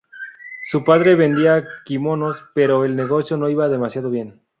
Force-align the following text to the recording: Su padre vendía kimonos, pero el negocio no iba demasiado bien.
Su 0.63 0.83
padre 0.83 1.13
vendía 1.13 1.63
kimonos, 1.85 2.43
pero 2.55 2.85
el 2.85 2.95
negocio 2.95 3.37
no 3.37 3.49
iba 3.49 3.69
demasiado 3.69 4.09
bien. 4.09 4.41